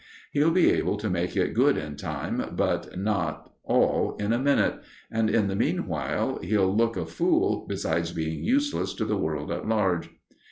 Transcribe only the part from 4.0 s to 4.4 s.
in a